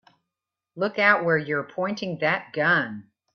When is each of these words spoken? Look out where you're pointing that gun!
Look 0.75 0.97
out 0.97 1.23
where 1.23 1.37
you're 1.37 1.61
pointing 1.61 2.17
that 2.21 2.53
gun! 2.53 3.11